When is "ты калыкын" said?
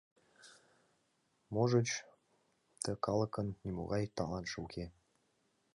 2.83-3.47